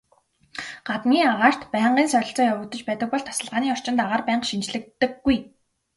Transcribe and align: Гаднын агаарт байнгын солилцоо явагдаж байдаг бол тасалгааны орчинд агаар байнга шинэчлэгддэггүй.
Гаднын 0.87 1.29
агаарт 1.31 1.61
байнгын 1.73 2.07
солилцоо 2.13 2.45
явагдаж 2.53 2.81
байдаг 2.85 3.07
бол 3.11 3.23
тасалгааны 3.25 3.67
орчинд 3.73 3.99
агаар 4.03 4.23
байнга 4.25 4.45
шинэчлэгддэггүй. 4.47 5.37